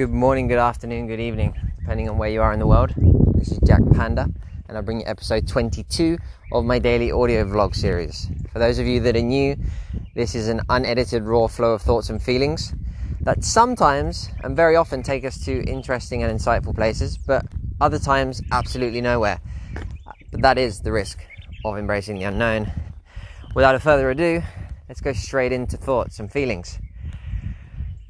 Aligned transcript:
Good 0.00 0.08
morning, 0.08 0.48
good 0.48 0.56
afternoon, 0.56 1.08
good 1.08 1.20
evening, 1.20 1.54
depending 1.78 2.08
on 2.08 2.16
where 2.16 2.30
you 2.30 2.40
are 2.40 2.54
in 2.54 2.58
the 2.58 2.66
world. 2.66 2.94
This 3.34 3.52
is 3.52 3.58
Jack 3.66 3.82
Panda, 3.92 4.30
and 4.66 4.78
I 4.78 4.80
bring 4.80 5.00
you 5.00 5.06
episode 5.06 5.46
22 5.46 6.16
of 6.52 6.64
my 6.64 6.78
daily 6.78 7.12
audio 7.12 7.44
vlog 7.44 7.74
series. 7.74 8.30
For 8.50 8.58
those 8.58 8.78
of 8.78 8.86
you 8.86 9.00
that 9.00 9.14
are 9.14 9.20
new, 9.20 9.58
this 10.14 10.34
is 10.34 10.48
an 10.48 10.62
unedited, 10.70 11.24
raw 11.24 11.48
flow 11.48 11.74
of 11.74 11.82
thoughts 11.82 12.08
and 12.08 12.22
feelings 12.22 12.72
that 13.20 13.44
sometimes 13.44 14.30
and 14.42 14.56
very 14.56 14.74
often 14.74 15.02
take 15.02 15.22
us 15.26 15.36
to 15.44 15.62
interesting 15.64 16.22
and 16.22 16.32
insightful 16.32 16.74
places, 16.74 17.18
but 17.18 17.44
other 17.78 17.98
times 17.98 18.40
absolutely 18.52 19.02
nowhere. 19.02 19.38
But 20.30 20.40
that 20.40 20.56
is 20.56 20.80
the 20.80 20.92
risk 20.92 21.22
of 21.62 21.76
embracing 21.76 22.18
the 22.18 22.24
unknown. 22.24 22.72
Without 23.54 23.74
a 23.74 23.78
further 23.78 24.08
ado, 24.08 24.42
let's 24.88 25.02
go 25.02 25.12
straight 25.12 25.52
into 25.52 25.76
thoughts 25.76 26.18
and 26.18 26.32
feelings. 26.32 26.78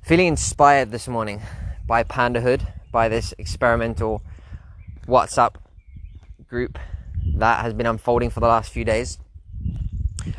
Feeling 0.02 0.28
inspired 0.28 0.92
this 0.92 1.08
morning 1.08 1.42
by 1.90 2.04
Pandahood, 2.04 2.68
by 2.92 3.08
this 3.08 3.34
experimental 3.36 4.22
WhatsApp 5.08 5.56
group 6.48 6.78
that 7.34 7.62
has 7.62 7.74
been 7.74 7.86
unfolding 7.86 8.30
for 8.30 8.38
the 8.38 8.46
last 8.46 8.70
few 8.70 8.84
days. 8.84 9.18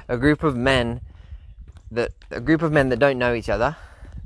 A 0.08 0.16
group 0.16 0.44
of 0.44 0.55
men 0.55 1.02
that 1.91 2.14
a 2.32 2.40
group 2.40 2.62
of 2.62 2.72
men 2.72 2.88
that 2.88 3.00
don't 3.00 3.18
know 3.18 3.34
each 3.34 3.50
other, 3.50 3.76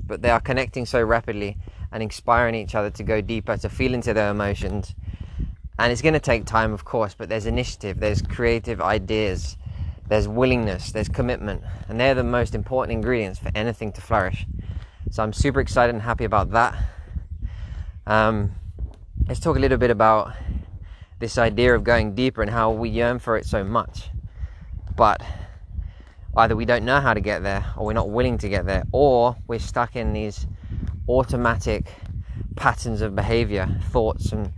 but 0.06 0.22
they 0.22 0.30
are 0.30 0.38
connecting 0.38 0.86
so 0.86 1.02
rapidly 1.02 1.56
and 1.90 2.00
inspiring 2.00 2.54
each 2.54 2.76
other 2.76 2.90
to 2.90 3.02
go 3.02 3.20
deeper, 3.20 3.56
to 3.56 3.68
feel 3.68 3.92
into 3.92 4.14
their 4.14 4.30
emotions. 4.30 4.94
And 5.80 5.90
it's 5.90 6.02
going 6.02 6.14
to 6.14 6.20
take 6.20 6.44
time, 6.44 6.72
of 6.72 6.84
course, 6.84 7.14
but 7.18 7.28
there's 7.28 7.46
initiative, 7.46 7.98
there's 7.98 8.22
creative 8.22 8.80
ideas, 8.80 9.56
there's 10.06 10.28
willingness, 10.28 10.92
there's 10.92 11.08
commitment, 11.08 11.64
and 11.88 11.98
they're 11.98 12.14
the 12.14 12.22
most 12.22 12.54
important 12.54 12.92
ingredients 12.92 13.40
for 13.40 13.50
anything 13.56 13.90
to 13.94 14.00
flourish. 14.00 14.46
So 15.10 15.24
I'm 15.24 15.32
super 15.32 15.58
excited 15.58 15.92
and 15.92 16.02
happy 16.02 16.24
about 16.24 16.52
that. 16.52 16.76
Um, 18.06 18.52
let's 19.26 19.40
talk 19.40 19.56
a 19.56 19.58
little 19.58 19.78
bit 19.78 19.90
about 19.90 20.32
this 21.18 21.38
idea 21.38 21.74
of 21.74 21.82
going 21.82 22.14
deeper 22.14 22.40
and 22.40 22.50
how 22.50 22.70
we 22.70 22.88
yearn 22.88 23.18
for 23.18 23.36
it 23.36 23.44
so 23.46 23.64
much. 23.64 24.10
But 24.96 25.22
either 26.36 26.54
we 26.54 26.64
don't 26.64 26.84
know 26.84 27.00
how 27.00 27.14
to 27.14 27.20
get 27.20 27.42
there, 27.42 27.66
or 27.76 27.86
we're 27.86 27.94
not 27.94 28.10
willing 28.10 28.38
to 28.38 28.48
get 28.48 28.64
there, 28.64 28.84
or 28.92 29.36
we're 29.48 29.58
stuck 29.58 29.96
in 29.96 30.12
these 30.12 30.46
automatic 31.08 31.92
patterns 32.54 33.00
of 33.02 33.16
behavior, 33.16 33.68
thoughts, 33.90 34.32
and 34.32 34.52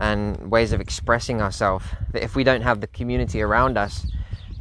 and 0.00 0.48
ways 0.48 0.72
of 0.72 0.80
expressing 0.80 1.42
ourselves 1.42 1.84
that 2.12 2.22
if 2.22 2.36
we 2.36 2.44
don't 2.44 2.62
have 2.62 2.80
the 2.80 2.86
community 2.86 3.42
around 3.42 3.76
us 3.76 4.06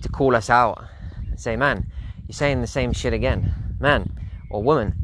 to 0.02 0.10
call 0.10 0.36
us 0.36 0.50
out 0.50 0.84
and 1.28 1.40
say, 1.40 1.56
man, 1.56 1.86
you're 2.28 2.34
saying 2.34 2.60
the 2.62 2.66
same 2.66 2.92
shit 2.92 3.14
again, 3.14 3.54
man 3.80 4.12
or 4.50 4.64
woman, 4.64 4.96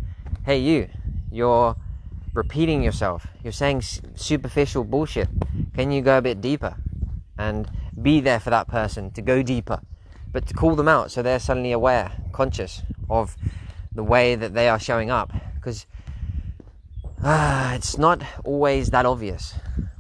hey, 0.44 0.58
you, 0.58 0.90
you're 1.32 1.76
repeating 2.34 2.84
yourself, 2.84 3.28
you're 3.44 3.54
saying 3.54 3.82
superficial 3.82 4.84
bullshit. 4.84 5.30
Can 5.76 5.92
you 5.92 6.02
go 6.02 6.18
a 6.18 6.22
bit 6.22 6.42
deeper 6.42 6.76
and 7.38 7.70
be 8.02 8.20
there 8.20 8.40
for 8.40 8.50
that 8.50 8.68
person 8.68 9.12
to 9.12 9.22
go 9.22 9.44
deeper? 9.44 9.82
But 10.32 10.48
to 10.48 10.54
call 10.54 10.76
them 10.76 10.88
out 10.88 11.12
so 11.12 11.22
they're 11.22 11.40
suddenly 11.40 11.72
aware, 11.72 12.12
conscious 12.32 12.82
of 13.10 13.36
the 13.94 14.04
way 14.04 14.36
that 14.36 14.54
they 14.54 14.68
are 14.68 14.80
showing 14.80 15.12
up. 15.12 15.32
Because 15.56 15.86
uh, 17.24 17.74
it's 17.76 17.98
not 17.98 18.24
always 18.44 18.90
that 18.90 19.06
obvious 19.06 19.54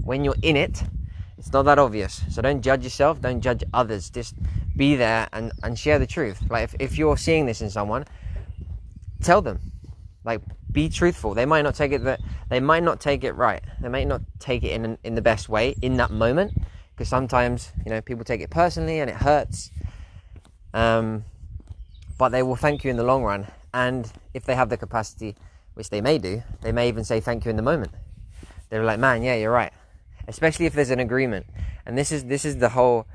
when 0.03 0.23
you're 0.23 0.35
in 0.41 0.57
it, 0.57 0.83
it's 1.37 1.51
not 1.51 1.63
that 1.63 1.79
obvious. 1.79 2.21
So 2.29 2.41
don't 2.41 2.61
judge 2.61 2.83
yourself, 2.83 3.21
don't 3.21 3.41
judge 3.41 3.63
others. 3.73 4.09
Just 4.09 4.35
be 4.75 4.95
there 4.95 5.27
and, 5.33 5.51
and 5.63 5.77
share 5.77 5.99
the 5.99 6.07
truth. 6.07 6.41
Like 6.49 6.63
if, 6.63 6.75
if 6.79 6.97
you're 6.97 7.17
seeing 7.17 7.45
this 7.45 7.61
in 7.61 7.69
someone, 7.69 8.05
tell 9.21 9.41
them. 9.41 9.59
Like 10.23 10.41
be 10.71 10.89
truthful. 10.89 11.33
They 11.33 11.45
might 11.45 11.63
not 11.63 11.75
take 11.75 11.91
it 11.91 12.03
that 12.03 12.21
they 12.49 12.59
might 12.59 12.83
not 12.83 12.99
take 12.99 13.23
it 13.23 13.33
right. 13.33 13.63
They 13.81 13.89
might 13.89 14.07
not 14.07 14.21
take 14.39 14.63
it 14.63 14.71
in 14.71 14.97
in 15.03 15.15
the 15.15 15.21
best 15.21 15.49
way 15.49 15.75
in 15.81 15.97
that 15.97 16.11
moment. 16.11 16.53
Because 16.95 17.09
sometimes, 17.09 17.71
you 17.85 17.91
know, 17.91 18.01
people 18.01 18.23
take 18.23 18.41
it 18.41 18.51
personally 18.51 18.99
and 18.99 19.09
it 19.09 19.15
hurts. 19.15 19.71
Um, 20.73 21.25
but 22.19 22.29
they 22.29 22.43
will 22.43 22.55
thank 22.55 22.83
you 22.83 22.91
in 22.91 22.97
the 22.97 23.03
long 23.03 23.23
run. 23.23 23.47
And 23.73 24.11
if 24.35 24.43
they 24.43 24.53
have 24.53 24.69
the 24.69 24.77
capacity, 24.77 25.35
which 25.73 25.89
they 25.89 26.01
may 26.01 26.19
do, 26.19 26.43
they 26.61 26.71
may 26.71 26.87
even 26.87 27.03
say 27.03 27.19
thank 27.19 27.45
you 27.45 27.49
in 27.49 27.55
the 27.55 27.63
moment. 27.63 27.91
They're 28.69 28.83
like, 28.83 28.99
man, 28.99 29.23
yeah, 29.23 29.35
you're 29.35 29.51
right 29.51 29.73
especially 30.27 30.65
if 30.65 30.73
there's 30.73 30.89
an 30.89 30.99
agreement. 30.99 31.45
And 31.85 31.97
this 31.97 32.11
is 32.11 32.25
this 32.25 32.45
is 32.45 32.57
the 32.57 32.69
whole 32.69 33.05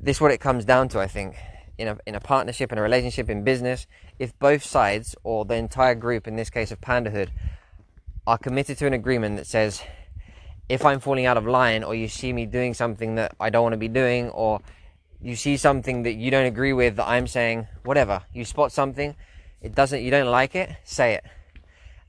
this 0.00 0.16
is 0.16 0.20
what 0.20 0.32
it 0.32 0.40
comes 0.40 0.64
down 0.64 0.88
to, 0.88 1.00
I 1.00 1.06
think. 1.06 1.36
In 1.78 1.88
a, 1.88 1.98
in 2.06 2.14
a 2.14 2.20
partnership, 2.20 2.70
in 2.70 2.78
a 2.78 2.82
relationship, 2.82 3.30
in 3.30 3.44
business, 3.44 3.86
if 4.18 4.38
both 4.38 4.62
sides 4.62 5.16
or 5.24 5.44
the 5.44 5.54
entire 5.54 5.94
group, 5.94 6.28
in 6.28 6.36
this 6.36 6.50
case 6.50 6.70
of 6.70 6.80
Pandahood, 6.80 7.30
are 8.26 8.38
committed 8.38 8.78
to 8.78 8.86
an 8.86 8.92
agreement 8.92 9.36
that 9.36 9.46
says, 9.46 9.82
if 10.68 10.84
I'm 10.84 11.00
falling 11.00 11.26
out 11.26 11.36
of 11.36 11.46
line, 11.46 11.82
or 11.82 11.94
you 11.94 12.08
see 12.08 12.32
me 12.32 12.46
doing 12.46 12.74
something 12.74 13.16
that 13.16 13.34
I 13.40 13.50
don't 13.50 13.62
want 13.62 13.72
to 13.72 13.78
be 13.78 13.88
doing, 13.88 14.28
or 14.30 14.60
you 15.20 15.34
see 15.34 15.56
something 15.56 16.02
that 16.04 16.14
you 16.14 16.30
don't 16.30 16.46
agree 16.46 16.72
with 16.72 16.96
that 16.96 17.08
I'm 17.08 17.26
saying, 17.26 17.66
whatever, 17.84 18.22
you 18.32 18.44
spot 18.44 18.70
something, 18.70 19.16
it 19.60 19.74
doesn't, 19.74 20.02
you 20.02 20.10
don't 20.10 20.30
like 20.30 20.54
it, 20.54 20.70
say 20.84 21.14
it. 21.14 21.24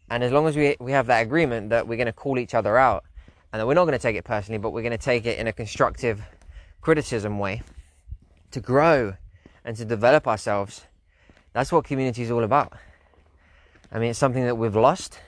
And 0.10 0.24
as 0.24 0.32
long 0.32 0.48
as 0.48 0.56
we, 0.56 0.76
we 0.80 0.92
have 0.92 1.08
that 1.08 1.22
agreement 1.22 1.70
that 1.70 1.88
we're 1.88 1.98
going 1.98 2.08
to 2.08 2.14
call 2.14 2.38
each 2.38 2.54
other 2.54 2.78
out 2.78 3.04
and 3.52 3.60
that 3.60 3.68
we're 3.68 3.74
not 3.74 3.86
going 3.86 3.98
to 3.98 4.02
take 4.02 4.16
it 4.16 4.24
personally, 4.24 4.58
but 4.58 4.72
we're 4.72 4.82
going 4.82 4.92
to 4.92 4.98
take 4.98 5.26
it 5.26 5.40
in 5.40 5.48
a 5.48 5.54
constructive 5.54 6.22
criticism 6.82 7.40
way 7.40 7.62
to 8.52 8.60
grow 8.60 9.16
and 9.66 9.78
to 9.78 9.86
develop 9.86 10.28
ourselves. 10.28 10.84
That's 11.54 11.72
what 11.72 11.86
community 11.86 12.24
is 12.24 12.32
all 12.32 12.44
about. 12.44 12.74
I 13.92 14.00
mean, 14.00 14.10
it's 14.10 14.20
something 14.20 14.44
that 14.46 14.56
we've 14.56 14.76
lost. 14.76 15.20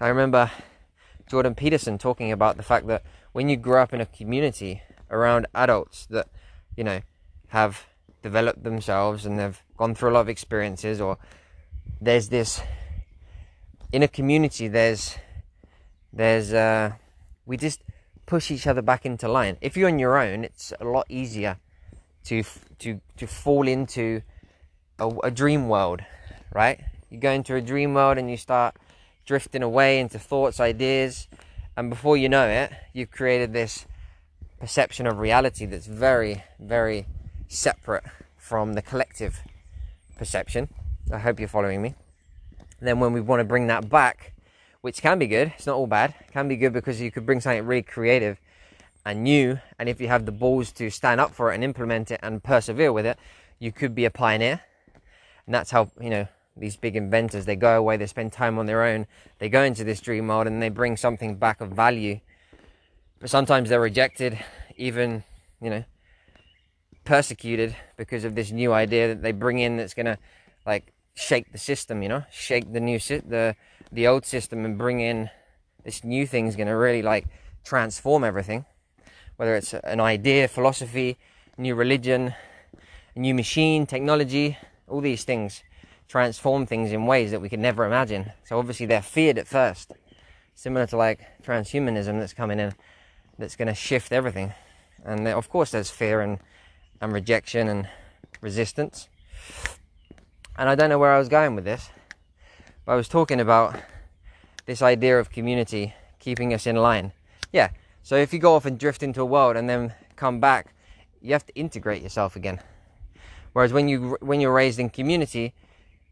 I 0.00 0.08
remember 0.08 0.50
Jordan 1.28 1.54
Peterson 1.54 1.98
talking 1.98 2.32
about 2.32 2.56
the 2.56 2.62
fact 2.62 2.86
that 2.86 3.02
when 3.32 3.48
you 3.48 3.56
grow 3.56 3.82
up 3.82 3.92
in 3.92 4.00
a 4.00 4.06
community 4.06 4.82
around 5.10 5.46
adults 5.54 6.06
that, 6.06 6.28
you 6.76 6.84
know, 6.84 7.00
have 7.48 7.84
developed 8.22 8.64
themselves 8.64 9.26
and 9.26 9.38
they've 9.38 9.62
gone 9.76 9.94
through 9.94 10.10
a 10.10 10.14
lot 10.14 10.20
of 10.20 10.28
experiences, 10.28 11.00
or 11.00 11.18
there's 12.00 12.30
this 12.30 12.62
in 13.92 14.02
a 14.02 14.08
community, 14.08 14.68
there's 14.68 15.16
there's 16.12 16.52
uh, 16.52 16.92
we 17.46 17.56
just 17.56 17.82
push 18.26 18.50
each 18.50 18.66
other 18.66 18.82
back 18.82 19.04
into 19.04 19.28
line. 19.28 19.56
If 19.60 19.76
you're 19.76 19.88
on 19.88 19.98
your 19.98 20.18
own, 20.18 20.44
it's 20.44 20.72
a 20.80 20.84
lot 20.84 21.06
easier 21.08 21.58
to 22.24 22.42
to 22.78 23.00
to 23.16 23.26
fall 23.26 23.66
into 23.66 24.22
a, 24.98 25.08
a 25.24 25.30
dream 25.30 25.68
world, 25.68 26.02
right? 26.52 26.80
You 27.10 27.18
go 27.18 27.30
into 27.30 27.54
a 27.54 27.60
dream 27.60 27.94
world 27.94 28.18
and 28.18 28.30
you 28.30 28.36
start 28.36 28.76
drifting 29.26 29.62
away 29.62 30.00
into 30.00 30.18
thoughts, 30.18 30.60
ideas, 30.60 31.28
and 31.76 31.90
before 31.90 32.16
you 32.16 32.28
know 32.28 32.46
it, 32.46 32.72
you've 32.92 33.10
created 33.10 33.52
this 33.52 33.86
perception 34.58 35.06
of 35.06 35.18
reality 35.18 35.66
that's 35.66 35.86
very, 35.86 36.44
very 36.58 37.06
separate 37.48 38.04
from 38.36 38.74
the 38.74 38.82
collective 38.82 39.40
perception. 40.16 40.68
I 41.12 41.18
hope 41.18 41.38
you're 41.38 41.48
following 41.48 41.82
me. 41.82 41.94
then 42.80 43.00
when 43.00 43.12
we 43.12 43.20
want 43.20 43.40
to 43.40 43.44
bring 43.44 43.66
that 43.66 43.88
back 43.88 44.32
which 44.80 45.02
can 45.02 45.18
be 45.18 45.26
good. 45.26 45.52
It's 45.56 45.66
not 45.66 45.76
all 45.76 45.86
bad. 45.86 46.14
It 46.20 46.32
can 46.32 46.48
be 46.48 46.56
good 46.56 46.72
because 46.72 47.00
you 47.00 47.10
could 47.10 47.26
bring 47.26 47.40
something 47.40 47.64
really 47.64 47.82
creative 47.82 48.40
and 49.04 49.24
new. 49.24 49.60
And 49.78 49.88
if 49.88 50.00
you 50.00 50.08
have 50.08 50.26
the 50.26 50.32
balls 50.32 50.72
to 50.72 50.90
stand 50.90 51.20
up 51.20 51.34
for 51.34 51.50
it 51.50 51.54
and 51.54 51.64
implement 51.64 52.10
it 52.10 52.20
and 52.22 52.42
persevere 52.42 52.92
with 52.92 53.06
it, 53.06 53.18
you 53.58 53.72
could 53.72 53.94
be 53.94 54.04
a 54.04 54.10
pioneer. 54.10 54.60
And 55.46 55.54
that's 55.54 55.70
how, 55.70 55.90
you 56.00 56.10
know, 56.10 56.28
these 56.56 56.76
big 56.76 56.96
inventors, 56.96 57.44
they 57.44 57.56
go 57.56 57.78
away, 57.78 57.96
they 57.96 58.06
spend 58.06 58.32
time 58.32 58.58
on 58.58 58.66
their 58.66 58.82
own, 58.82 59.06
they 59.38 59.48
go 59.48 59.62
into 59.62 59.84
this 59.84 60.00
dream 60.00 60.28
world 60.28 60.46
and 60.46 60.62
they 60.62 60.68
bring 60.68 60.96
something 60.96 61.36
back 61.36 61.60
of 61.60 61.70
value. 61.70 62.20
But 63.20 63.30
sometimes 63.30 63.68
they're 63.68 63.80
rejected, 63.80 64.38
even, 64.76 65.24
you 65.60 65.70
know, 65.70 65.84
persecuted 67.04 67.76
because 67.96 68.24
of 68.24 68.34
this 68.34 68.50
new 68.50 68.72
idea 68.72 69.08
that 69.08 69.22
they 69.22 69.32
bring 69.32 69.58
in 69.58 69.76
that's 69.76 69.94
going 69.94 70.06
to, 70.06 70.18
like, 70.66 70.92
shake 71.14 71.52
the 71.52 71.58
system, 71.58 72.02
you 72.02 72.08
know, 72.08 72.24
shake 72.30 72.72
the 72.72 72.80
new, 72.80 72.98
the, 72.98 73.54
the 73.92 74.06
old 74.06 74.24
system 74.24 74.64
and 74.64 74.78
bring 74.78 75.00
in 75.00 75.30
this 75.84 76.04
new 76.04 76.26
thing 76.26 76.46
is 76.46 76.56
going 76.56 76.66
to 76.66 76.76
really 76.76 77.02
like 77.02 77.26
transform 77.64 78.24
everything. 78.24 78.64
Whether 79.40 79.56
it's 79.56 79.72
an 79.72 80.00
idea, 80.00 80.48
philosophy, 80.48 81.16
new 81.56 81.74
religion, 81.74 82.34
new 83.16 83.32
machine, 83.32 83.86
technology, 83.86 84.58
all 84.86 85.00
these 85.00 85.24
things 85.24 85.62
transform 86.08 86.66
things 86.66 86.92
in 86.92 87.06
ways 87.06 87.30
that 87.30 87.40
we 87.40 87.48
could 87.48 87.58
never 87.58 87.86
imagine. 87.86 88.32
So 88.44 88.58
obviously 88.58 88.84
they're 88.84 89.00
feared 89.00 89.38
at 89.38 89.48
first, 89.48 89.94
similar 90.54 90.86
to 90.88 90.96
like 90.98 91.20
transhumanism 91.42 92.20
that's 92.20 92.34
coming 92.34 92.60
in, 92.60 92.74
that's 93.38 93.56
going 93.56 93.68
to 93.68 93.74
shift 93.74 94.12
everything. 94.12 94.52
And 95.06 95.26
of 95.26 95.48
course 95.48 95.70
there's 95.70 95.88
fear 95.88 96.20
and, 96.20 96.38
and 97.00 97.10
rejection 97.10 97.66
and 97.66 97.88
resistance. 98.42 99.08
And 100.58 100.68
I 100.68 100.74
don't 100.74 100.90
know 100.90 100.98
where 100.98 101.14
I 101.14 101.18
was 101.18 101.30
going 101.30 101.54
with 101.54 101.64
this. 101.64 101.88
But 102.84 102.92
I 102.92 102.94
was 102.94 103.08
talking 103.08 103.40
about 103.40 103.74
this 104.66 104.82
idea 104.82 105.18
of 105.18 105.30
community 105.30 105.94
keeping 106.18 106.52
us 106.52 106.66
in 106.66 106.76
line. 106.76 107.12
Yeah, 107.54 107.70
so 108.02 108.16
if 108.16 108.32
you 108.32 108.38
go 108.38 108.54
off 108.54 108.66
and 108.66 108.78
drift 108.78 109.02
into 109.02 109.20
a 109.20 109.24
world 109.24 109.56
and 109.56 109.68
then 109.68 109.94
come 110.16 110.40
back, 110.40 110.74
you 111.20 111.32
have 111.32 111.46
to 111.46 111.54
integrate 111.54 112.02
yourself 112.02 112.36
again. 112.36 112.60
Whereas 113.52 113.72
when 113.72 113.88
you 113.88 114.16
when 114.20 114.40
you're 114.40 114.52
raised 114.52 114.78
in 114.78 114.90
community, 114.90 115.54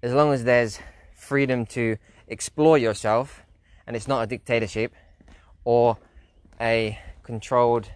as 0.03 0.13
long 0.13 0.33
as 0.33 0.45
there's 0.45 0.81
freedom 1.15 1.67
to 1.67 1.97
explore 2.27 2.79
yourself 2.79 3.43
and 3.87 3.97
it's 3.97 4.09
not 4.09 4.23
a 4.23 4.27
dictatorship 4.27 4.93
or 5.65 5.97
a 6.61 6.99
controlled 7.23 7.91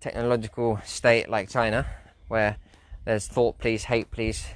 technological 0.00 0.80
state 0.84 1.28
like 1.28 1.48
China, 1.48 1.86
where 2.28 2.56
there's 3.04 3.26
thought 3.26 3.58
police, 3.58 3.84
hate 3.84 4.10
police, 4.10 4.46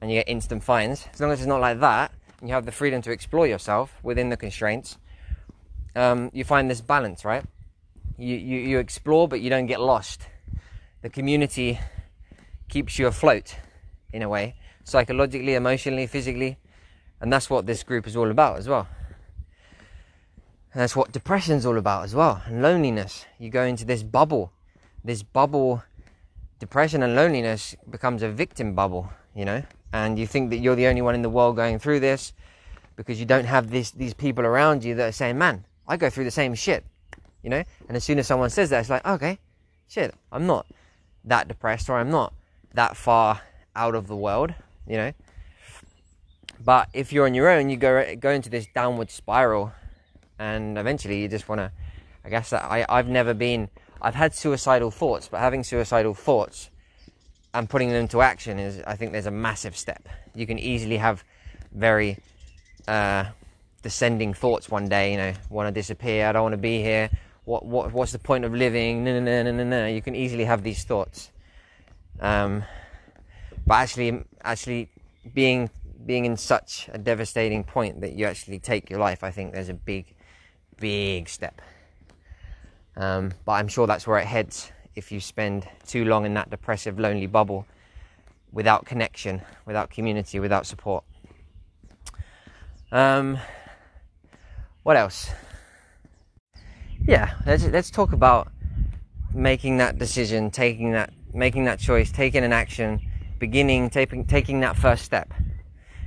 and 0.00 0.10
you 0.10 0.18
get 0.18 0.28
instant 0.28 0.62
fines. 0.62 1.06
As 1.12 1.20
long 1.20 1.30
as 1.30 1.40
it's 1.40 1.46
not 1.46 1.60
like 1.60 1.80
that, 1.80 2.12
and 2.40 2.48
you 2.48 2.54
have 2.54 2.66
the 2.66 2.72
freedom 2.72 3.02
to 3.02 3.10
explore 3.10 3.46
yourself 3.46 3.98
within 4.02 4.28
the 4.28 4.36
constraints, 4.36 4.98
um, 5.94 6.30
you 6.32 6.44
find 6.44 6.70
this 6.70 6.80
balance, 6.80 7.24
right? 7.24 7.44
You, 8.18 8.36
you, 8.36 8.58
you 8.60 8.78
explore, 8.78 9.28
but 9.28 9.40
you 9.40 9.50
don't 9.50 9.66
get 9.66 9.80
lost. 9.80 10.22
The 11.02 11.10
community 11.10 11.78
keeps 12.68 12.98
you 12.98 13.06
afloat 13.06 13.56
in 14.12 14.22
a 14.22 14.28
way, 14.28 14.54
psychologically, 14.84 15.54
emotionally, 15.54 16.06
physically, 16.06 16.58
and 17.20 17.32
that's 17.32 17.50
what 17.50 17.66
this 17.66 17.82
group 17.82 18.06
is 18.06 18.16
all 18.16 18.30
about 18.30 18.56
as 18.56 18.68
well. 18.68 18.88
And 20.72 20.82
that's 20.82 20.96
what 20.96 21.12
depression's 21.12 21.64
all 21.64 21.78
about 21.78 22.04
as 22.04 22.14
well, 22.14 22.42
and 22.46 22.62
loneliness. 22.62 23.24
You 23.38 23.50
go 23.50 23.64
into 23.64 23.84
this 23.84 24.02
bubble, 24.02 24.52
this 25.04 25.22
bubble. 25.22 25.82
Depression 26.58 27.02
and 27.02 27.14
loneliness 27.14 27.76
becomes 27.90 28.22
a 28.22 28.30
victim 28.30 28.74
bubble, 28.74 29.10
you 29.34 29.44
know, 29.44 29.62
and 29.92 30.18
you 30.18 30.26
think 30.26 30.48
that 30.50 30.56
you're 30.56 30.74
the 30.74 30.86
only 30.86 31.02
one 31.02 31.14
in 31.14 31.20
the 31.20 31.28
world 31.28 31.54
going 31.54 31.78
through 31.78 32.00
this 32.00 32.32
because 32.96 33.20
you 33.20 33.26
don't 33.26 33.44
have 33.44 33.70
this, 33.70 33.90
these 33.90 34.14
people 34.14 34.46
around 34.46 34.82
you 34.82 34.94
that 34.94 35.08
are 35.10 35.12
saying, 35.12 35.36
"Man, 35.36 35.66
I 35.86 35.98
go 35.98 36.08
through 36.08 36.24
the 36.24 36.30
same 36.30 36.54
shit," 36.54 36.86
you 37.46 37.50
know. 37.50 37.62
And 37.86 37.96
as 37.96 38.02
soon 38.02 38.18
as 38.18 38.26
someone 38.26 38.50
says 38.50 38.70
that, 38.70 38.80
it's 38.80 38.90
like, 38.90 39.06
"Okay, 39.06 39.38
shit, 39.86 40.12
I'm 40.32 40.46
not 40.46 40.66
that 41.24 41.46
depressed, 41.46 41.88
or 41.88 41.96
I'm 41.96 42.10
not 42.10 42.34
that 42.74 42.96
far 42.96 43.40
out 43.76 43.94
of 43.94 44.08
the 44.08 44.16
world," 44.16 44.52
you 44.84 44.96
know. 44.96 45.12
But 46.58 46.88
if 46.92 47.12
you're 47.12 47.26
on 47.26 47.34
your 47.34 47.48
own, 47.48 47.70
you 47.70 47.76
go 47.76 48.16
go 48.16 48.30
into 48.30 48.50
this 48.50 48.66
downward 48.74 49.12
spiral, 49.12 49.72
and 50.40 50.76
eventually 50.76 51.20
you 51.22 51.28
just 51.28 51.48
want 51.48 51.60
to. 51.60 51.70
I 52.24 52.30
guess 52.30 52.50
that 52.50 52.64
I 52.64 52.84
I've 52.88 53.06
never 53.06 53.32
been. 53.32 53.70
I've 54.02 54.16
had 54.16 54.34
suicidal 54.34 54.90
thoughts, 54.90 55.28
but 55.28 55.38
having 55.38 55.62
suicidal 55.62 56.14
thoughts 56.14 56.70
and 57.54 57.70
putting 57.70 57.88
them 57.88 58.02
into 58.02 58.20
action 58.20 58.58
is, 58.58 58.82
I 58.86 58.96
think, 58.96 59.12
there's 59.12 59.26
a 59.26 59.30
massive 59.30 59.76
step. 59.76 60.08
You 60.34 60.46
can 60.46 60.58
easily 60.58 60.98
have 60.98 61.24
very 61.72 62.18
uh, 62.88 63.26
descending 63.82 64.34
thoughts 64.34 64.68
one 64.68 64.88
day. 64.88 65.12
You 65.12 65.16
know, 65.18 65.32
want 65.48 65.68
to 65.68 65.72
disappear. 65.72 66.26
I 66.26 66.32
don't 66.32 66.42
want 66.42 66.52
to 66.54 66.58
be 66.58 66.82
here. 66.82 67.08
What 67.46 67.64
what 67.64 67.92
what's 67.92 68.10
the 68.10 68.18
point 68.18 68.44
of 68.44 68.52
living? 68.52 69.04
No 69.04 69.18
no 69.20 69.42
no 69.44 69.52
no 69.52 69.64
no. 69.64 69.86
You 69.86 70.02
can 70.02 70.16
easily 70.16 70.44
have 70.44 70.64
these 70.64 70.82
thoughts. 70.82 71.30
Um, 72.20 72.64
but 73.64 73.74
actually, 73.76 74.24
actually 74.42 74.90
being 75.32 75.70
being 76.04 76.24
in 76.24 76.36
such 76.36 76.90
a 76.92 76.98
devastating 76.98 77.62
point 77.62 78.00
that 78.00 78.14
you 78.14 78.26
actually 78.26 78.58
take 78.58 78.90
your 78.90 78.98
life, 78.98 79.22
I 79.22 79.30
think 79.30 79.52
there's 79.52 79.68
a 79.68 79.74
big, 79.74 80.06
big 80.80 81.28
step. 81.28 81.62
Um, 82.96 83.32
but 83.44 83.52
I'm 83.52 83.68
sure 83.68 83.86
that's 83.86 84.08
where 84.08 84.18
it 84.18 84.26
heads 84.26 84.72
if 84.96 85.12
you 85.12 85.20
spend 85.20 85.68
too 85.86 86.04
long 86.04 86.26
in 86.26 86.34
that 86.34 86.50
depressive, 86.50 86.98
lonely 86.98 87.26
bubble 87.28 87.64
without 88.50 88.86
connection, 88.86 89.42
without 89.66 89.90
community, 89.90 90.40
without 90.40 90.66
support. 90.66 91.04
Um, 92.90 93.38
what 94.82 94.96
else? 94.96 95.30
Yeah, 97.06 97.34
let's 97.46 97.64
let's 97.66 97.88
talk 97.88 98.12
about 98.12 98.50
making 99.32 99.76
that 99.76 99.96
decision, 99.96 100.50
taking 100.50 100.90
that 100.90 101.12
making 101.32 101.64
that 101.66 101.78
choice, 101.78 102.10
taking 102.10 102.42
an 102.42 102.52
action, 102.52 103.00
beginning 103.38 103.90
taking 103.90 104.24
taking 104.24 104.58
that 104.60 104.76
first 104.76 105.04
step. 105.04 105.32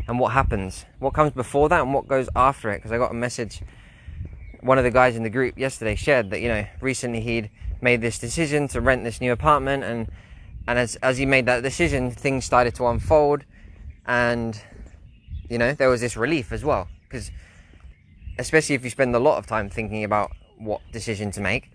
And 0.09 0.19
what 0.19 0.33
happens, 0.33 0.85
what 0.97 1.13
comes 1.13 1.31
before 1.31 1.69
that, 1.69 1.81
and 1.81 1.93
what 1.93 2.09
goes 2.09 2.27
after 2.35 2.69
it. 2.71 2.79
Because 2.79 2.91
I 2.91 2.97
got 2.97 3.11
a 3.11 3.13
message, 3.13 3.61
one 4.59 4.77
of 4.77 4.83
the 4.83 4.91
guys 4.91 5.15
in 5.15 5.23
the 5.23 5.29
group 5.29 5.57
yesterday 5.57 5.95
shared 5.95 6.31
that 6.31 6.41
you 6.41 6.49
know 6.49 6.65
recently 6.81 7.21
he'd 7.21 7.49
made 7.81 8.01
this 8.01 8.19
decision 8.19 8.67
to 8.67 8.81
rent 8.81 9.05
this 9.05 9.21
new 9.21 9.31
apartment, 9.31 9.85
and 9.85 10.09
and 10.67 10.77
as 10.77 10.97
as 10.97 11.17
he 11.17 11.25
made 11.25 11.45
that 11.45 11.63
decision, 11.63 12.11
things 12.11 12.43
started 12.43 12.75
to 12.75 12.85
unfold, 12.87 13.45
and 14.05 14.61
you 15.49 15.57
know 15.57 15.73
there 15.73 15.87
was 15.87 16.01
this 16.01 16.17
relief 16.17 16.51
as 16.51 16.65
well. 16.65 16.89
Because 17.03 17.31
especially 18.37 18.75
if 18.75 18.83
you 18.83 18.89
spend 18.89 19.15
a 19.15 19.19
lot 19.19 19.37
of 19.37 19.47
time 19.47 19.69
thinking 19.69 20.03
about 20.03 20.31
what 20.59 20.81
decision 20.91 21.31
to 21.31 21.41
make 21.41 21.69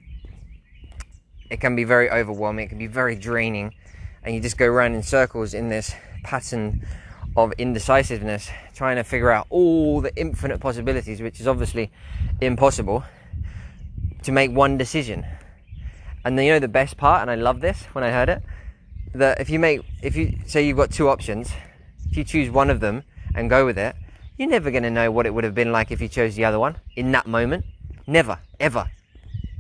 it 1.51 1.61
can 1.61 1.75
be 1.75 1.85
very 1.85 2.11
overwhelming 2.11 2.67
it 2.67 2.69
can 2.69 2.79
be 2.79 2.87
very 2.87 3.17
draining 3.17 3.75
and 4.23 4.35
you 4.35 4.41
just 4.41 4.57
go 4.57 4.67
around 4.67 4.95
in 4.95 5.03
circles 5.03 5.53
in 5.53 5.69
this 5.69 5.95
pattern 6.23 6.87
of 7.37 7.53
indecisiveness, 7.59 8.49
trying 8.75 8.97
to 8.97 9.05
figure 9.05 9.31
out 9.31 9.47
all 9.51 10.01
the 10.01 10.15
infinite 10.17 10.61
possibilities, 10.61 11.21
which 11.21 11.41
is 11.41 11.49
obviously 11.49 11.91
impossible, 12.41 13.05
to 14.23 14.33
make 14.33 14.51
one 14.51 14.79
decision. 14.79 15.27
And 16.25 16.39
then 16.39 16.47
you 16.47 16.53
know 16.53 16.59
the 16.59 16.69
best 16.69 16.97
part, 16.97 17.23
and 17.23 17.31
I 17.31 17.35
love 17.35 17.61
this 17.61 17.83
when 17.93 18.05
I 18.05 18.11
heard 18.11 18.29
it, 18.29 18.43
that 19.15 19.41
if 19.41 19.51
you 19.51 19.59
make, 19.59 19.83
if 20.03 20.17
you 20.17 20.39
say 20.47 20.67
you've 20.67 20.77
got 20.77 20.91
two 20.91 21.09
options, 21.09 21.53
if 22.11 22.17
you 22.17 22.25
choose 22.25 22.51
one 22.51 22.71
of 22.71 22.81
them 22.81 23.03
and 23.35 23.51
go 23.51 23.67
with 23.67 23.79
it, 23.79 23.97
you're 24.39 24.49
never 24.49 24.71
going 24.71 24.83
to 24.85 24.91
know 24.91 25.11
what 25.11 25.27
it 25.27 25.35
would 25.35 25.45
have 25.45 25.55
been 25.55 25.71
like 25.71 25.91
if 25.91 26.01
you 26.01 26.09
chose 26.09 26.35
the 26.35 26.45
other 26.45 26.59
one 26.59 26.77
in 26.97 27.13
that 27.13 27.27
moment. 27.27 27.65
Never, 28.07 28.39
ever. 28.61 28.91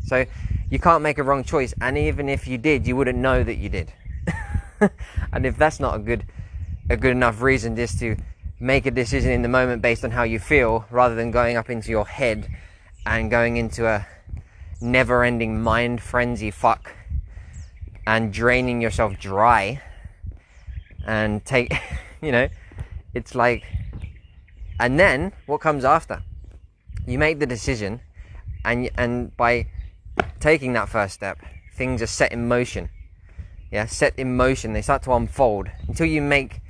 So 0.06 0.26
you 0.70 0.78
can't 0.78 1.02
make 1.02 1.18
a 1.18 1.22
wrong 1.22 1.44
choice, 1.44 1.74
and 1.80 1.96
even 1.96 2.28
if 2.28 2.46
you 2.46 2.58
did, 2.58 2.86
you 2.86 2.96
wouldn't 2.96 3.18
know 3.18 3.42
that 3.42 3.56
you 3.56 3.68
did. 3.68 3.92
and 5.32 5.46
if 5.46 5.56
that's 5.56 5.80
not 5.80 5.96
a 5.96 5.98
good 5.98 6.24
a 6.90 6.96
good 6.96 7.12
enough 7.12 7.40
reason 7.40 7.76
just 7.76 7.98
to 7.98 8.16
make 8.60 8.84
a 8.86 8.90
decision 8.90 9.30
in 9.30 9.42
the 9.42 9.48
moment 9.48 9.80
based 9.80 10.04
on 10.04 10.10
how 10.10 10.22
you 10.22 10.38
feel 10.38 10.84
rather 10.90 11.14
than 11.14 11.30
going 11.30 11.56
up 11.56 11.70
into 11.70 11.90
your 11.90 12.06
head 12.06 12.48
and 13.06 13.30
going 13.30 13.56
into 13.56 13.86
a 13.86 14.06
never 14.80 15.24
ending 15.24 15.62
mind 15.62 16.02
frenzy 16.02 16.50
fuck 16.50 16.92
and 18.06 18.32
draining 18.32 18.82
yourself 18.82 19.18
dry 19.18 19.80
and 21.06 21.44
take 21.44 21.72
you 22.20 22.30
know 22.30 22.48
it's 23.14 23.34
like 23.34 23.64
and 24.78 25.00
then 25.00 25.32
what 25.46 25.60
comes 25.60 25.84
after 25.84 26.22
you 27.06 27.18
make 27.18 27.38
the 27.38 27.46
decision 27.46 28.00
and 28.64 28.90
and 28.96 29.36
by 29.36 29.66
taking 30.40 30.72
that 30.72 30.88
first 30.88 31.14
step 31.14 31.38
things 31.74 32.00
are 32.00 32.06
set 32.06 32.32
in 32.32 32.46
motion 32.46 32.88
yeah 33.70 33.86
set 33.86 34.16
in 34.18 34.36
motion 34.36 34.72
they 34.72 34.82
start 34.82 35.02
to 35.02 35.12
unfold 35.12 35.68
until 35.88 36.06
you 36.06 36.22
make 36.22 36.60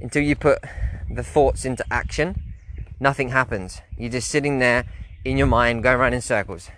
until 0.00 0.22
you 0.22 0.34
put 0.34 0.62
the 1.10 1.22
thoughts 1.22 1.64
into 1.64 1.84
action, 1.90 2.42
nothing 2.98 3.30
happens. 3.30 3.80
You're 3.96 4.10
just 4.10 4.28
sitting 4.28 4.58
there 4.58 4.84
in 5.24 5.36
your 5.36 5.46
mind, 5.46 5.82
going 5.82 5.98
around 5.98 6.14
in 6.14 6.20
circles. 6.20 6.70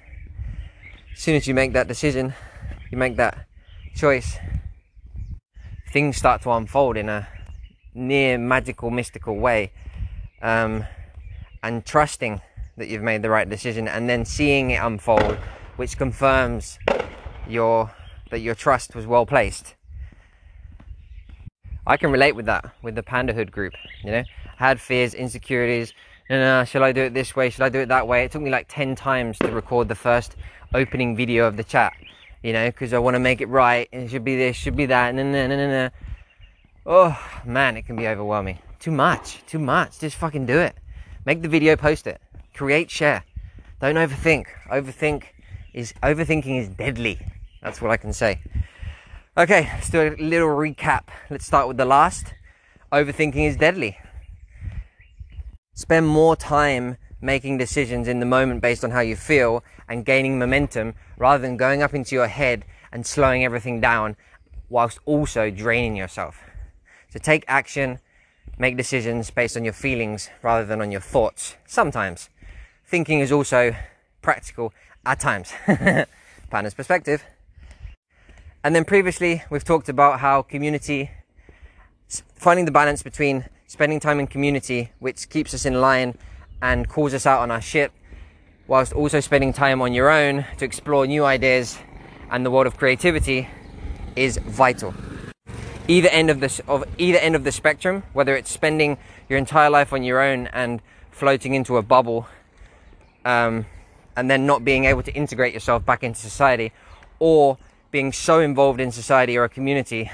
As 1.12 1.20
soon 1.20 1.36
as 1.36 1.46
you 1.46 1.54
make 1.54 1.72
that 1.74 1.86
decision, 1.86 2.34
you 2.90 2.98
make 2.98 3.16
that 3.16 3.46
choice, 3.94 4.38
things 5.92 6.16
start 6.16 6.42
to 6.42 6.50
unfold 6.50 6.96
in 6.96 7.08
a 7.08 7.28
near 7.94 8.38
magical, 8.38 8.90
mystical 8.90 9.36
way. 9.36 9.72
Um, 10.40 10.86
and 11.62 11.84
trusting 11.84 12.40
that 12.76 12.88
you've 12.88 13.02
made 13.02 13.22
the 13.22 13.30
right 13.30 13.48
decision 13.48 13.88
and 13.88 14.08
then 14.08 14.24
seeing 14.24 14.70
it 14.70 14.82
unfold, 14.82 15.36
which 15.76 15.96
confirms 15.98 16.78
your 17.48 17.90
that 18.30 18.40
your 18.40 18.54
trust 18.54 18.94
was 18.94 19.06
well 19.06 19.26
placed. 19.26 19.74
I 21.86 21.96
can 21.96 22.10
relate 22.10 22.32
with 22.32 22.46
that, 22.46 22.72
with 22.80 22.94
the 22.94 23.02
Pandahood 23.02 23.50
group. 23.50 23.74
You 24.02 24.12
know, 24.12 24.22
I 24.58 24.68
had 24.68 24.80
fears, 24.80 25.12
insecurities. 25.14 25.92
No, 26.30 26.38
no, 26.38 26.64
shall 26.64 26.82
I 26.82 26.92
do 26.92 27.02
it 27.02 27.12
this 27.12 27.36
way? 27.36 27.50
Should 27.50 27.62
I 27.62 27.68
do 27.68 27.80
it 27.80 27.88
that 27.88 28.08
way? 28.08 28.24
It 28.24 28.32
took 28.32 28.40
me 28.40 28.48
like 28.48 28.66
10 28.68 28.94
times 28.94 29.38
to 29.40 29.50
record 29.50 29.88
the 29.88 29.94
first 29.94 30.36
opening 30.72 31.14
video 31.14 31.46
of 31.46 31.58
the 31.58 31.64
chat, 31.64 31.92
you 32.42 32.54
know, 32.54 32.68
because 32.68 32.94
I 32.94 32.98
want 32.98 33.16
to 33.16 33.20
make 33.20 33.42
it 33.42 33.48
right. 33.48 33.86
And 33.92 34.04
it 34.04 34.10
should 34.10 34.24
be 34.24 34.36
this, 34.36 34.56
should 34.56 34.76
be 34.76 34.86
that. 34.86 35.14
No, 35.14 35.24
no, 35.24 35.46
no, 35.46 35.56
no, 35.56 35.68
no. 35.68 35.90
Oh, 36.86 37.30
man, 37.44 37.76
it 37.76 37.82
can 37.82 37.96
be 37.96 38.08
overwhelming. 38.08 38.58
Too 38.78 38.92
much, 38.92 39.44
too 39.46 39.58
much. 39.58 39.98
Just 39.98 40.16
fucking 40.16 40.46
do 40.46 40.58
it. 40.58 40.74
Make 41.26 41.42
the 41.42 41.48
video, 41.48 41.76
post 41.76 42.06
it. 42.06 42.21
Create, 42.54 42.90
share. 42.90 43.24
Don't 43.80 43.96
overthink. 43.96 44.46
Overthink 44.70 45.24
is, 45.72 45.92
overthinking 46.02 46.60
is 46.60 46.68
deadly. 46.68 47.18
That's 47.62 47.80
what 47.80 47.90
I 47.90 47.96
can 47.96 48.12
say. 48.12 48.40
Okay, 49.36 49.70
let's 49.72 49.88
do 49.88 50.02
a 50.02 50.10
little 50.22 50.48
recap. 50.48 51.04
Let's 51.30 51.46
start 51.46 51.66
with 51.66 51.78
the 51.78 51.84
last. 51.84 52.34
Overthinking 52.92 53.48
is 53.48 53.56
deadly. 53.56 53.98
Spend 55.74 56.06
more 56.06 56.36
time 56.36 56.98
making 57.22 57.56
decisions 57.56 58.08
in 58.08 58.20
the 58.20 58.26
moment 58.26 58.60
based 58.60 58.84
on 58.84 58.90
how 58.90 59.00
you 59.00 59.16
feel 59.16 59.64
and 59.88 60.04
gaining 60.04 60.38
momentum 60.38 60.94
rather 61.16 61.40
than 61.40 61.56
going 61.56 61.82
up 61.82 61.94
into 61.94 62.14
your 62.14 62.26
head 62.26 62.64
and 62.92 63.06
slowing 63.06 63.44
everything 63.44 63.80
down 63.80 64.16
whilst 64.68 64.98
also 65.06 65.50
draining 65.50 65.96
yourself. 65.96 66.42
So 67.08 67.18
take 67.18 67.44
action, 67.48 68.00
make 68.58 68.76
decisions 68.76 69.30
based 69.30 69.56
on 69.56 69.64
your 69.64 69.72
feelings 69.72 70.28
rather 70.42 70.66
than 70.66 70.82
on 70.82 70.90
your 70.90 71.00
thoughts. 71.00 71.56
Sometimes. 71.66 72.28
Thinking 72.86 73.20
is 73.20 73.32
also 73.32 73.74
practical 74.20 74.72
at 75.04 75.20
times. 75.20 75.52
Panda's 76.50 76.74
perspective. 76.74 77.24
And 78.64 78.76
then 78.76 78.84
previously, 78.84 79.42
we've 79.50 79.64
talked 79.64 79.88
about 79.88 80.20
how 80.20 80.42
community, 80.42 81.10
finding 82.34 82.64
the 82.64 82.70
balance 82.70 83.02
between 83.02 83.46
spending 83.66 83.98
time 83.98 84.20
in 84.20 84.26
community, 84.26 84.92
which 84.98 85.28
keeps 85.28 85.54
us 85.54 85.64
in 85.64 85.80
line 85.80 86.16
and 86.60 86.88
calls 86.88 87.14
us 87.14 87.26
out 87.26 87.40
on 87.40 87.50
our 87.50 87.60
shit, 87.60 87.90
whilst 88.68 88.92
also 88.92 89.18
spending 89.18 89.52
time 89.52 89.82
on 89.82 89.92
your 89.92 90.10
own 90.10 90.44
to 90.58 90.64
explore 90.64 91.06
new 91.06 91.24
ideas 91.24 91.78
and 92.30 92.46
the 92.46 92.50
world 92.50 92.66
of 92.66 92.76
creativity 92.76 93.48
is 94.14 94.36
vital. 94.38 94.94
Either 95.88 96.08
end 96.08 96.30
of 96.30 96.40
this 96.40 96.60
of 96.68 96.84
either 96.98 97.18
end 97.18 97.34
of 97.34 97.44
the 97.44 97.52
spectrum, 97.52 98.02
whether 98.12 98.36
it's 98.36 98.50
spending 98.50 98.96
your 99.28 99.38
entire 99.38 99.70
life 99.70 99.92
on 99.92 100.04
your 100.04 100.20
own 100.20 100.46
and 100.48 100.80
floating 101.10 101.54
into 101.54 101.76
a 101.76 101.82
bubble, 101.82 102.28
um, 103.24 103.66
and 104.16 104.30
then 104.30 104.46
not 104.46 104.64
being 104.64 104.84
able 104.84 105.02
to 105.02 105.12
integrate 105.12 105.54
yourself 105.54 105.84
back 105.84 106.02
into 106.02 106.20
society, 106.20 106.72
or 107.18 107.58
being 107.90 108.12
so 108.12 108.40
involved 108.40 108.80
in 108.80 108.90
society 108.90 109.36
or 109.36 109.44
a 109.44 109.48
community 109.48 110.10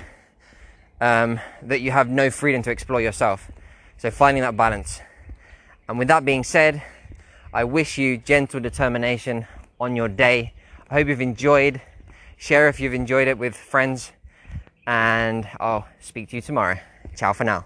um, 1.00 1.40
that 1.62 1.80
you 1.80 1.90
have 1.90 2.08
no 2.08 2.30
freedom 2.30 2.62
to 2.62 2.70
explore 2.70 3.00
yourself. 3.00 3.50
So 3.96 4.10
finding 4.10 4.42
that 4.42 4.56
balance. 4.56 5.00
And 5.88 5.98
with 5.98 6.08
that 6.08 6.24
being 6.24 6.44
said, 6.44 6.82
I 7.52 7.64
wish 7.64 7.98
you 7.98 8.18
gentle 8.18 8.60
determination 8.60 9.46
on 9.80 9.96
your 9.96 10.08
day. 10.08 10.52
I 10.90 10.94
hope 10.94 11.08
you've 11.08 11.20
enjoyed. 11.20 11.80
Share 12.36 12.68
if 12.68 12.78
you've 12.78 12.94
enjoyed 12.94 13.28
it 13.28 13.38
with 13.38 13.56
friends. 13.56 14.12
And 14.86 15.48
I'll 15.60 15.86
speak 16.00 16.30
to 16.30 16.36
you 16.36 16.42
tomorrow. 16.42 16.78
Ciao 17.16 17.32
for 17.32 17.44
now. 17.44 17.64